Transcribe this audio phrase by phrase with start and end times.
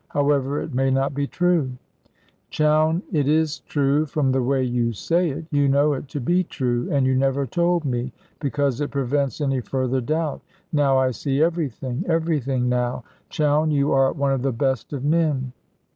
[0.07, 1.73] However, it may not be true."
[2.49, 5.45] "Chowne, it is true, from the way you say it.
[5.51, 9.61] You know it to be true; and you never told me, because it prevents any
[9.61, 10.41] further doubt.
[10.73, 13.03] Now I see everything, everything now.
[13.29, 15.53] Chowne, you are one of the best of men."